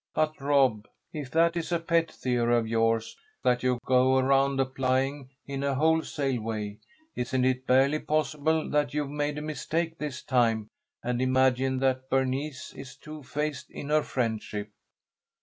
"But, 0.15 0.41
Rob, 0.41 0.87
if 1.13 1.29
that 1.29 1.55
is 1.55 1.71
a 1.71 1.77
pet 1.79 2.11
theory 2.11 2.57
of 2.57 2.67
yours 2.67 3.15
that 3.43 3.61
you 3.61 3.77
go 3.85 4.17
around 4.17 4.59
applying 4.59 5.29
in 5.45 5.61
a 5.61 5.75
wholesale 5.75 6.41
way, 6.41 6.79
isn't 7.15 7.45
it 7.45 7.67
barely 7.67 7.99
possible 7.99 8.67
that 8.71 8.95
you've 8.95 9.11
made 9.11 9.37
a 9.37 9.43
mistake 9.43 9.99
this 9.99 10.23
time 10.23 10.69
and 11.03 11.21
imagined 11.21 11.81
that 11.81 12.09
Bernice 12.09 12.73
is 12.73 12.95
two 12.95 13.21
faced 13.21 13.69
in 13.69 13.89
her 13.89 14.01
friendship?" 14.01 14.71